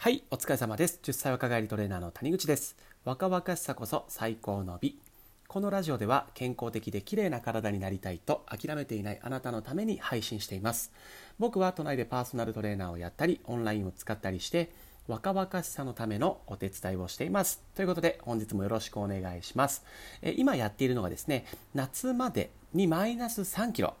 [0.00, 1.00] はい、お疲れ様です。
[1.02, 2.76] 10歳若返りトレーナーの谷口です。
[3.04, 4.96] 若々しさこそ最高の美。
[5.48, 10.92] このラジオでは健康的で綺麗な体になりたいと諦めていないあなたのために配信しています。
[11.40, 14.70] 僕は都内でパーソナルトレーナーをやったり、オンラインを使ったりして、
[15.08, 17.60] 若々しさのためのお手伝いをしています。
[17.74, 19.84] ということで、本日もよろしくお願いします。
[20.22, 21.44] え今やっているのがですね、
[21.74, 23.94] 夏までにマイナス3キロ。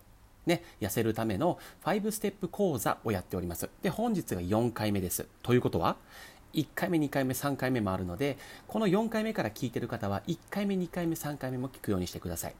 [0.48, 3.70] ね、痩せるための5ステップ講座をやっております。
[3.82, 5.26] で、本日が4回目です。
[5.42, 5.96] ということは、
[6.54, 12.54] 1回目、2回目、3回目もあるので、この4回目から聞いてる方は、1回目、2回目、3回目も聞くようにしてください。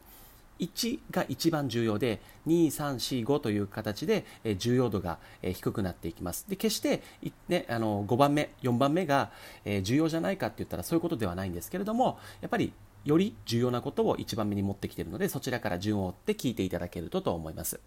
[0.59, 6.46] 1が一番重要で、2、3、4、5という形で、え重要度が、え低くなっていきます。
[6.48, 7.02] で、決して、
[7.48, 9.30] ね、あの、5番目、4番目が、
[9.65, 12.73] え重要じゃないかって言ったらそういうことではないんですけれども、やっぱり、
[13.08, 17.80] より重要なことを1番目に持ってきているので、そちらから順を追って聞いていただけるとと思います。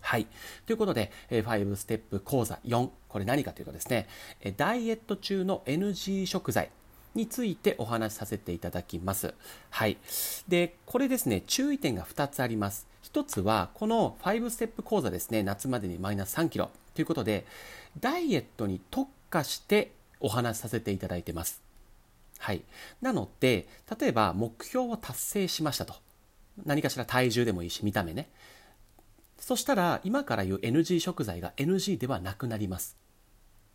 [0.00, 0.26] はい。
[0.64, 4.08] ということで、5ステップ講座4、これ何かというとですね、
[4.56, 6.70] ダイエット中の NG 食材
[7.14, 9.34] についてお話しさせていただきます。
[9.68, 9.98] はい。
[10.48, 12.86] で、これですね、注意点が2つあります。
[13.02, 17.44] 1つは、この5ステップ講座ですね、夏までにマイナス3キロということで、
[18.00, 21.67] ダイエットに特化してお話しさせていただいてます。
[22.38, 22.62] はい。
[23.00, 23.68] なので、
[24.00, 25.94] 例えば目標を達成しましたと。
[26.64, 28.30] 何かしら体重でもいいし、見た目ね。
[29.38, 32.96] そしたら、今から言う NG 食材が NG ではなくなります。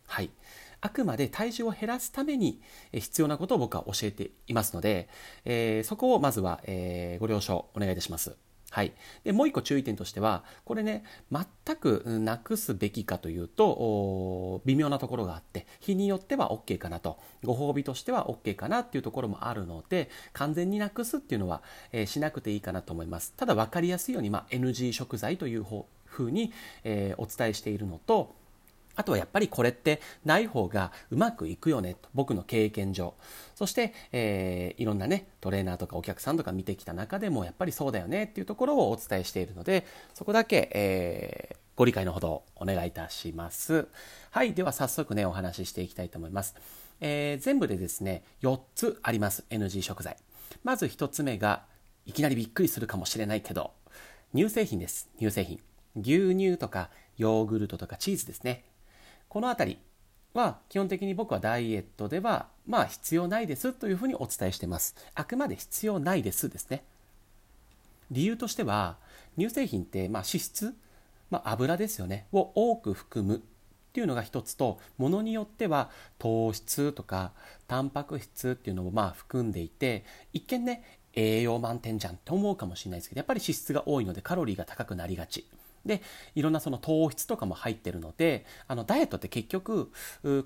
[0.06, 0.30] はい。
[0.80, 2.60] あくまで体重を減らすために
[2.92, 5.08] 必要なことを僕は教えていますので、
[5.44, 8.36] えーそこをまずは、えーご了承お願いいたします。
[8.74, 8.92] はい。
[9.22, 23.32] で、もう一個注意点としては、これね、全くなくすべきかというと、微妙なところがあって、日によっては OK かなと、ご褒美としては OK かなっていうところもあるので、完全になくすっていうのは、えーしなくていいかなと思います。
[23.36, 25.64] ただ分かりやすいように、まあ、NG 食材という
[26.04, 28.34] ふうに、えーお伝えしているのと、
[28.96, 33.14] あとはやっぱりこれってない方がうまくいくよねと僕の経験上。
[33.54, 43.88] そして、えーいろんなねトレーナーとかお客さんとか見てきた中でもやっぱりそうだよねっていうところをお伝えしているのでそこだけ、えーご理解のほどお願いいたします。
[44.30, 46.54] はいでは早速ねお話ししていきたいと思います、
[47.00, 50.16] えー全部でですね4つあります NG 食材。
[50.62, 51.64] まず1つ目が
[52.06, 53.72] いきなりびっくりするかもしれないけど
[54.34, 55.08] 乳製品です。
[55.18, 55.60] 乳製品。
[55.96, 58.64] 牛乳とかヨーグルトとかチーズですね。
[59.34, 59.78] このあたり
[60.32, 64.94] は基本的に僕はダイエットではまあ必要ないですというふうにお伝えしてます。
[65.16, 66.84] あくまで必要ないですですね。
[68.12, 68.96] 理由としては
[69.36, 70.76] 乳製品ってまあ脂質、
[71.30, 72.28] まあ、油ですよね。
[72.30, 73.40] を多く含むっ
[73.92, 75.90] ていうのが一つとものによっては
[76.20, 77.32] 糖質とか
[77.66, 85.44] タンパク質っていうのもまあ含んでいて一見ね栄養満点じゃんって思うかもしれないですけどやっぱり脂質が多いのでカロリーが高くなりがち。
[85.86, 86.02] で
[86.34, 89.90] いろんなその糖質とかも入ってるのであのダイエットって結局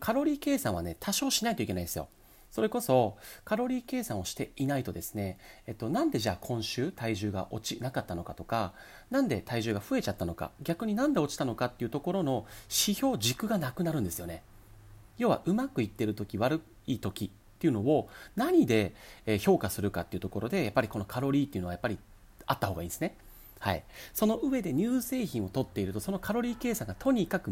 [0.01, 2.09] カロリー計算はね多少しないといけないんですよ。
[2.51, 8.73] それこそカロリー計算をしていないとですね、えっと、なんでじゃあ今週体重が落ちなかったのかとか
[9.11, 14.43] なんで体重が増えちゃったのか逆になんで落ちたのかっていうところの指標軸がなくなるんですよね。
[15.19, 18.95] 要はうまくいってる時悪い時っていうのを何で
[19.41, 21.99] 評価するかっていうところでやっぱりこのカロリーっていうのはやっぱり
[22.47, 23.15] あった方がいいんですね。
[23.59, 27.51] はい、その上で乳製品を取っているとそのカロリー計算がとにかく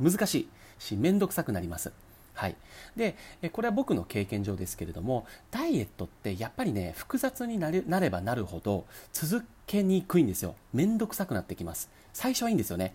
[0.00, 0.48] 難しい
[0.78, 1.92] し面倒くさくなります。
[2.34, 2.56] はい、
[2.96, 3.14] で
[3.52, 10.54] これは僕の経験上ですけれどもダイエットってやっぱりね複雑になれなればなるほど続けにくいんですよ。
[10.72, 11.90] 面倒くさくなってきます。
[12.12, 12.94] 最初はいいんですよね。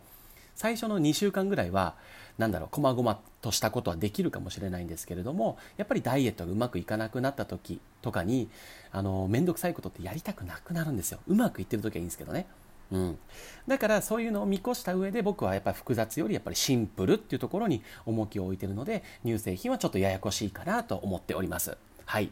[0.57, 1.93] 最初の2週間ぐらいは
[2.39, 8.49] なんだろう細々としたことはできるかもしれないんですけれどもやっぱりダイエットがうまくいかなくなった時とかに
[8.91, 11.19] あの面倒くさいことってやりたくなくなるんですよ。
[11.27, 12.47] うまくいってる時はいいんですけどね。
[12.91, 13.19] うん、
[13.67, 21.77] だからそういうのを見越した上で僕はやっぱり複雑よりやっぱりシンプルっていうところに重きを置いてるので乳製品はちょっとややこしいかなと思っております。
[22.05, 22.31] はい。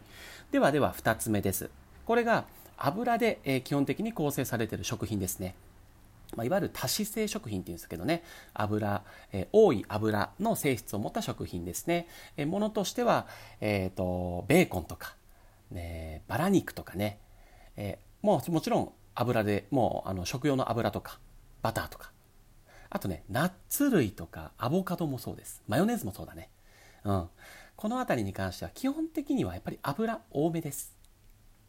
[0.51, 1.69] ではでは2つ目です。
[2.05, 2.45] これが
[2.77, 5.55] 油で、えー基本的に構成されている食品ですね。
[6.35, 8.23] まあ、いわゆる多脂性食品っていうんですけどね
[8.53, 13.28] 油、え多い油の性質を持った食品ですね、えものとしては、
[13.61, 15.16] えー、とベーコンとか、
[15.72, 17.20] ね、バラ肉とかね、
[17.78, 21.20] えもうもちろん油でもうあの食用の油とか
[21.61, 22.11] バターとか。
[22.90, 25.61] あとねナッツ類とかアボカドもそうです。
[25.67, 26.49] マヨネーズもそうだね。
[27.03, 27.29] うん。
[27.76, 30.96] この辺りに関しては基本的にはやっぱり油多めです。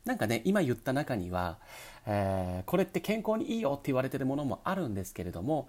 [0.06, 1.58] なんかね今言った中には、
[2.06, 5.68] えーこれって健康にいいよって言われてるものもあるんですけれども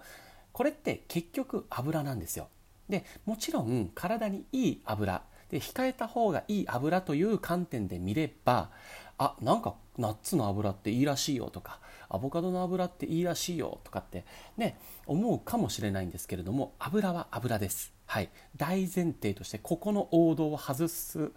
[0.52, 2.48] これって結局油なんですよ。
[2.88, 8.70] でもちろん体にいい油で控えた方がいい油という観点で見れば
[9.18, 14.24] あなんかナッツの油っていいらしいよとかアボカドの油っていいらしいよとかって
[14.56, 17.97] ね思うかもしれないんですけれども油は油です。
[18.08, 21.30] はい、大前提としてここの王道を外す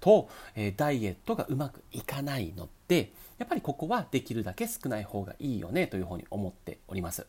[0.00, 7.26] と、え、ダイエットがうまくいかないのでやっぱりここはできるだけ少ない方がいいよねというふうに思っております。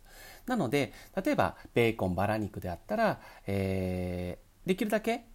[0.48, 5.26] なので例えばベーコンバラ肉であったら、えー、できるだけ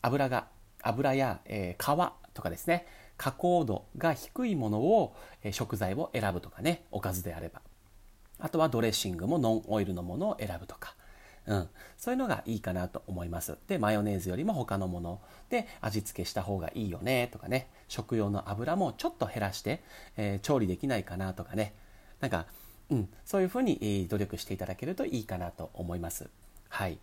[0.00, 0.46] 油が
[0.80, 2.86] 油や、えー、皮とかですね
[3.18, 7.60] 加工度が低いものを、えー、食材を選ぶとかねおかずであれば。
[8.38, 10.94] あとはドレッシングもノンオイルのものを選ぶとか。
[11.46, 13.56] うん、そういうのがいいかなと思います。
[13.68, 19.82] で、マヨネーズよりも他のもので味付けした方がいいよねとかね、食用の油もちょっと減らして、
[20.16, 21.74] えー、調理できないかなとかね、
[22.20, 22.46] なんか、
[22.90, 26.28] うん、そういうふうに努力していただけるといいかなと思います。
[26.68, 26.98] はい。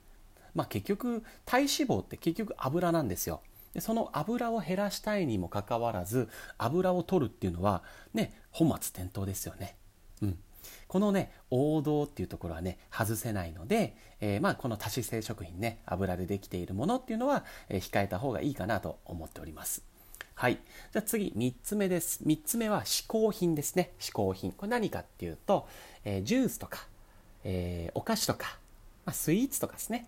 [0.54, 3.42] まあ結局、体脂肪って結局油なんですよ。
[3.74, 9.76] でその油を減らしたいにもかかわらず油を取るっていうのはね本末転倒ですよね。
[10.22, 10.38] うん、
[10.88, 19.84] このね、王道っていうところはね、外せないので、えー、まあこの多脂性食品ね、油でできているものっていうのは、えー、控えた方がいいかなと思っております。
[20.36, 20.56] はい。
[20.56, 22.24] じゃあ次、3つ目です。
[22.26, 23.92] 3つ目は嗜好品ですね。
[24.00, 24.52] 嗜好品。
[24.52, 25.68] これ何かっていうと、
[26.06, 26.88] えー、ジュースとか、
[27.44, 28.58] えお菓子とか、
[29.06, 30.08] まあ、スイーツとかですね。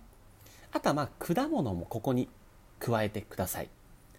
[0.72, 2.30] あとはまあ果物もここに
[2.80, 3.69] 加えてください。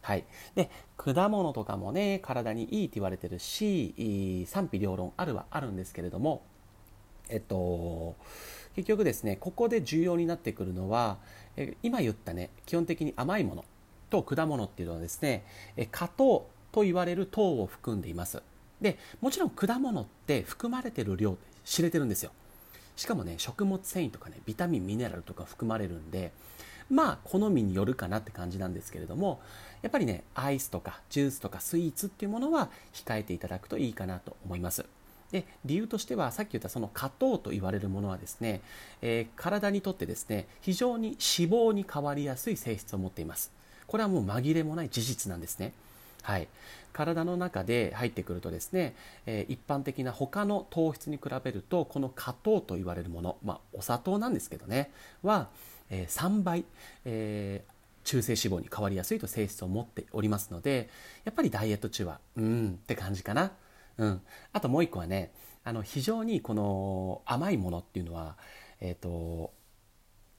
[0.06, 0.25] はい、
[0.55, 6.43] で果物とかもね体にいいって言われてるし賛否両論あるはあるんですけれども
[7.29, 8.14] えっと
[8.76, 11.17] 結局ですねここで重要になってくるのは
[11.82, 13.64] 今言ったね基本的に甘いもの
[14.08, 15.44] と果物っていうのはですね
[15.91, 18.41] 果糖と言われる糖を含んでいます。
[18.81, 22.31] でもちろん果物って含まれてる量知れてるんですよ。
[22.94, 26.31] しかもね食物繊維とかねビタミンミネラルとか含まれるんで
[26.91, 29.41] まあ好みによるかなって感じなんですけれども
[29.83, 34.85] やっぱりねアイスとかジュースとかスイーツっていうものは控えていただくといいかなと思います。
[35.33, 38.61] で理由としてはさっき言ったその果糖と言われるものはですね、
[39.03, 43.50] えー、体にとってですね非常に脂肪に変わりやすい性質を持っています。
[43.87, 45.73] これはもう紛れもない事実なんですね。
[46.23, 46.49] はい、
[46.93, 48.97] 体の中で入ってくるとですね、
[49.27, 54.91] えー、一般的な他の糖質に比べるとこの果糖と言われるもの、まあ、お砂糖なんですけどね
[55.23, 55.49] は、
[55.91, 56.65] えー、3倍、
[57.05, 57.73] えー、
[58.05, 60.88] 中性脂肪に変わりやすいと性質を持っておりますので
[61.25, 63.53] やっぱりダイエット中はうんって感じかな、
[63.99, 64.21] うん、
[64.53, 65.33] あともう一個はね
[65.65, 68.37] あの非常にこの甘いものっていうのは、
[68.81, 69.53] えーと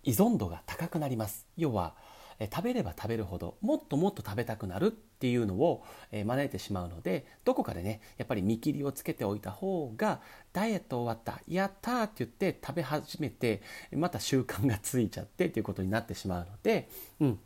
[0.08, 1.46] 依存度が高くなります。
[1.58, 1.94] 要は
[2.39, 10.22] え食べれば食べるほどもっともっと食べたくなるっていうのを、え招いてしまうのでどこかでねやっぱり見切りをつけておいた方が
[10.54, 13.62] ダイエット終わったやったーって言って食べ始めて
[13.92, 16.89] また習慣がついちゃってっていうことになってしまうので、
[17.19, 17.39] うん、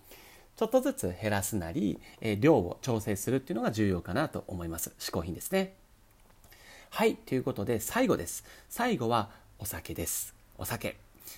[0.56, 4.94] ちょっとずつ減らすなり、え量を調整するっていうのが重要かなと思います。
[5.00, 5.76] 嗜好品ですね。
[6.90, 8.44] はいということで最後です。
[8.70, 10.36] 最後はお酒です。
[10.58, 10.98] お酒。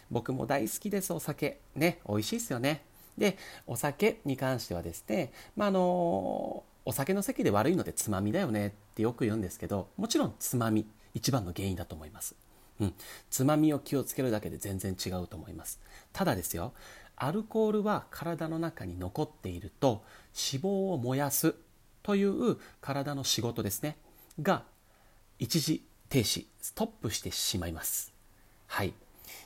[0.09, 1.59] 僕も大好きですお酒。
[1.75, 2.81] ね美味しいですよね。
[3.18, 3.38] で
[3.68, 12.36] お酒に関してはですね、まあ、あのお酒の席で悪いのでつまみだよねってよく言うんですけどもちろんつまみ一番の原因だと思います、
[12.80, 12.94] うん、
[13.30, 15.80] つまみを気をつけるだけで全然違うと思います。
[16.12, 16.74] ただですよ
[17.15, 21.56] アルコールは体の中に残っていると脂肪を燃やす
[22.01, 23.98] という体の仕事ですね
[24.42, 24.63] が
[25.39, 28.13] 一時停止ストップしてしまいます。
[28.68, 28.94] はい。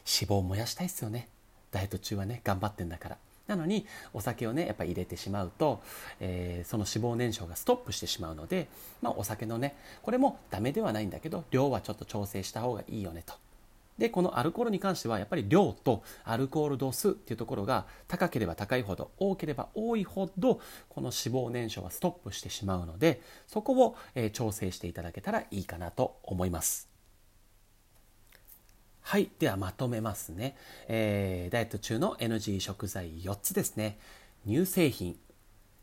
[0.06, 1.30] 脂肪を燃やしたいですよね。
[1.72, 3.18] ダイエット中はね頑張ってんだから。
[3.48, 5.82] なのにお酒をねやっぱり入れてしまうと、
[6.20, 8.68] えー、その脂肪燃焼がストップしてしまうので、
[9.02, 13.34] まあ、お酒のねこれもダメではないんだけど量はちょっと調整した方がいいよねと。
[13.98, 26.97] でこのアルコールに関してはやっぱり量とアルコール度数っていうところが高ければ高いほど多ければ多いほどこの脂肪燃焼はストップしてしまうのでそこを、えー、調整していただけたらいいかなと思います。
[29.08, 29.30] はい。
[29.40, 30.58] ではまとめますね。
[30.90, 33.98] えー、ダイエット中の NG 食材4つですね。
[34.46, 35.16] 乳製品、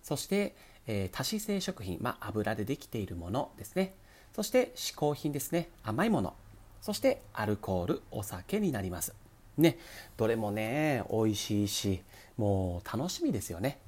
[0.03, 0.55] そして、
[0.87, 3.95] えー、多脂性食品、まあ、油でできているものですね。
[4.37, 5.71] そして嗜好品ですね。
[5.83, 6.35] 甘いもの。
[6.83, 9.15] そしてアルコール、お酒になります。
[9.57, 9.79] ね。
[10.19, 12.03] どれもね、美味しいし、
[12.37, 13.79] もう楽しみですよね。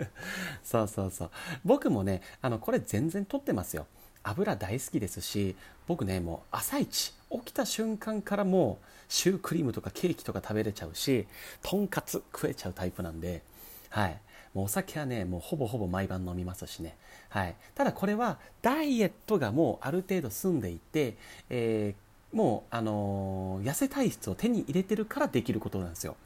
[0.62, 1.30] そうそうそう。
[1.64, 3.86] 僕もね、あの、これ全然取ってますよ。
[4.26, 5.56] 油大好きですし
[5.86, 11.26] 僕ねもう朝一起きた瞬間からもうシュークリームとかケーキとか食べれちゃうし
[11.62, 13.42] とんかつ食えちゃうタイプなんで
[13.90, 14.20] はい。
[14.54, 16.96] もうお酒はねもうほぼほぼ毎晩飲みますしね。
[17.28, 17.54] はい。
[17.74, 21.16] ただこれはダイエットがもうある程度済んでいて、
[21.50, 26.16] えー、もうあのー、痩せ体質を手に入れてるからできることなんですよ。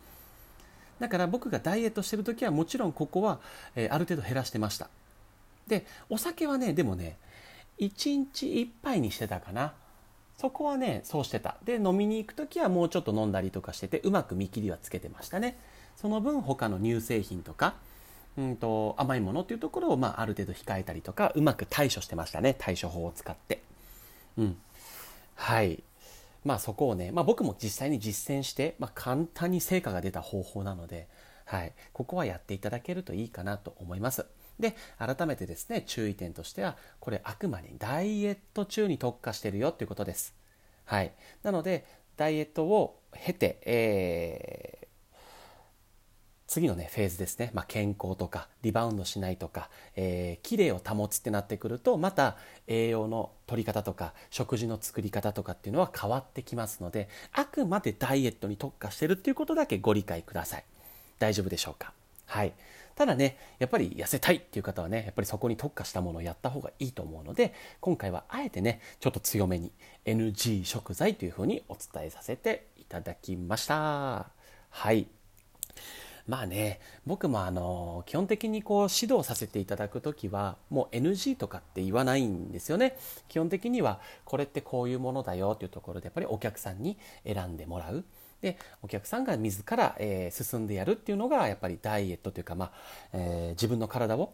[0.98, 3.40] だから僕がダイエットしてる時はもちろんここは、
[3.74, 4.88] えー、ある程度減らしてました。
[5.66, 7.16] でお酒はねでもね
[7.78, 9.72] 1日1杯にしてたかな。
[10.40, 11.58] そこはねそうしてた。
[11.64, 15.58] で飲みに行く時はもうちょっと飲んだりとかしててうまく見切りはつけてましたね。
[15.96, 17.74] その分他の乳製品とか
[18.38, 22.56] うんと甘いものっていうところを、まあ、ある程度控えたりとかうまく対処してましたね。
[22.58, 23.60] 対処法を使って。
[24.38, 24.56] うん。
[25.34, 25.82] はい。
[26.42, 31.06] まあそこをね、まあ、僕も実際に実践して、まあ、簡単に成果が出た方法なので、
[31.44, 34.24] はい、ここはやっていただけるといいかなと思います。
[34.60, 40.34] で改めてですね注意点としてはこれあくまでダイエット中に特化してるよということです。
[40.84, 41.12] はい。
[41.42, 41.86] なので
[42.16, 44.80] ダイエットを経て、えー
[46.50, 52.36] 次のねフェーズですね、まあ、健康とかリバウンドしないとか、えー、綺麗を保つってなってくるとまた
[52.66, 60.64] 栄養の取り方とか食事の作り方とかっていうのは変わってきますのであくまでダイエットに特化してるっていうことだけご理解ください。
[61.20, 61.92] 大丈夫でしょうか？
[62.30, 62.52] はい。
[62.94, 69.72] ただねやっぱり痩せたいっていう方はねやっぱりそこに特化したものをやった方がいいと思うので今回はあえてねちょっと強めに
[70.04, 74.30] NG 食材というふうにお伝えさせていただきました。
[74.70, 75.08] はい。
[76.28, 82.96] まあね僕もあの基本的にこう指導させていただく時はもう NG とかって言わないんですよね。
[83.28, 88.04] 基本的にはこれってこういうものだよというところでやっぱりお客さんに選んでもらう。
[88.42, 92.72] でお客さんが自ら、えー、進んでやるっていうのがやっぱりダイエットというか、まあ
[93.12, 94.32] えー、自分の体を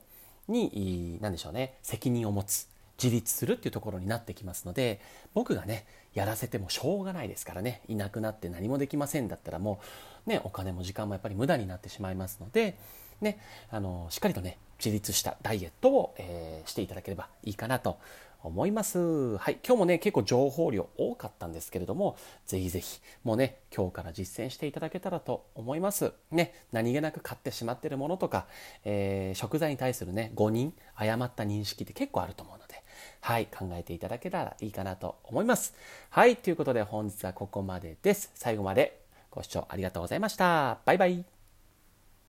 [0.49, 2.69] に何でしょうね責任を持つ
[3.03, 5.01] 自立するっていうところになってきますので
[5.35, 9.81] 僕がねやらせてもしょうがないですからねいなくなって何もできませんだったらも
[10.27, 12.79] うねお金も時間もやっぱり無駄になってしまいますので
[13.21, 13.39] ね
[13.71, 17.99] あのしっかりとね自立したダイエットを、えー、していただければいいかなと
[18.47, 19.37] 思います。
[19.37, 19.59] はい。
[19.67, 26.13] 今日もね、結構情報量多かったんですけれども、ぜひぜひ、もうね、今日から実践していただけたらと思います。
[26.31, 28.47] ね、何気なく買ってしまってるものとか、
[28.85, 32.83] えー、食材に対するね、誤認、誤った認識って結構あると思うので、
[33.21, 35.75] はい、考えていただけたらいいかなと思います。
[36.11, 38.31] はい、ということで本日はここまでです。
[38.35, 39.01] 最後まで
[39.31, 40.79] ご視聴ありがとうございました。
[40.85, 41.36] バイバイ。